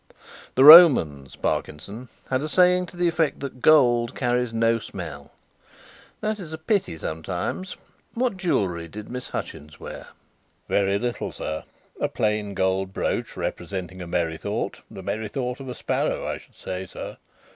"The 0.55 0.63
Romans, 0.63 1.35
Parkinson, 1.35 2.09
had 2.31 2.41
a 2.41 2.49
saying 2.49 2.87
to 2.87 2.97
the 2.97 3.07
effect 3.07 3.39
that 3.41 3.61
gold 3.61 4.15
carries 4.15 4.51
no 4.51 4.79
smell. 4.79 5.31
That 6.21 6.39
is 6.39 6.51
a 6.51 6.57
pity 6.57 6.97
sometimes. 6.97 7.77
What 8.15 8.35
jewellery 8.35 8.87
did 8.87 9.09
Miss 9.09 9.29
Hutchins 9.29 9.79
wear?" 9.79 10.07
"Very 10.67 10.97
little, 10.97 11.31
sir. 11.31 11.65
A 11.99 12.07
plain 12.07 12.55
gold 12.55 12.93
brooch 12.93 13.37
representing 13.37 14.01
a 14.01 14.07
merry 14.07 14.37
thought 14.37 14.79
the 14.89 15.03
merry 15.03 15.27
thought 15.27 15.59
of 15.59 15.69
a 15.69 15.75
sparrow, 15.75 16.25
I 16.25 16.39
should 16.39 16.55
say, 16.55 16.87
sir. 16.87 17.17